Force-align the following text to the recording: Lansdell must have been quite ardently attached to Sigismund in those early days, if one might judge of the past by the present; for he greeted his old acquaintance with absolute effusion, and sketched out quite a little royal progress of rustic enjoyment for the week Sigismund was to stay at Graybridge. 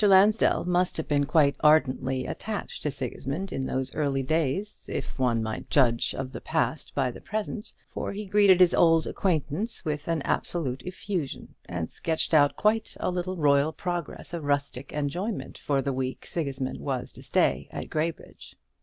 Lansdell 0.03 0.65
must 0.65 0.97
have 0.97 1.07
been 1.07 1.27
quite 1.27 1.57
ardently 1.59 2.25
attached 2.25 2.81
to 2.81 2.89
Sigismund 2.89 3.53
in 3.53 3.67
those 3.67 3.93
early 3.93 4.23
days, 4.23 4.87
if 4.91 5.19
one 5.19 5.43
might 5.43 5.69
judge 5.69 6.15
of 6.15 6.31
the 6.31 6.41
past 6.41 6.95
by 6.95 7.11
the 7.11 7.21
present; 7.21 7.71
for 7.87 8.11
he 8.11 8.25
greeted 8.25 8.59
his 8.59 8.73
old 8.73 9.05
acquaintance 9.05 9.85
with 9.85 10.07
absolute 10.09 10.81
effusion, 10.87 11.53
and 11.69 11.87
sketched 11.87 12.33
out 12.33 12.55
quite 12.55 12.97
a 12.99 13.11
little 13.11 13.37
royal 13.37 13.71
progress 13.71 14.33
of 14.33 14.43
rustic 14.43 14.91
enjoyment 14.91 15.55
for 15.59 15.83
the 15.83 15.93
week 15.93 16.25
Sigismund 16.25 16.79
was 16.79 17.11
to 17.11 17.21
stay 17.21 17.67
at 17.69 17.87
Graybridge. 17.91 18.55